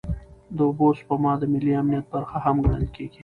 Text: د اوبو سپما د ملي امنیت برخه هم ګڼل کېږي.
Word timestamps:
د 0.55 0.57
اوبو 0.67 0.87
سپما 0.99 1.33
د 1.39 1.43
ملي 1.53 1.73
امنیت 1.81 2.05
برخه 2.13 2.37
هم 2.45 2.55
ګڼل 2.65 2.85
کېږي. 2.95 3.19